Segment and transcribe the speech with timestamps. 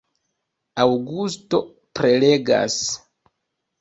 [0.85, 1.61] Aŭgusto
[1.99, 2.81] prelegas.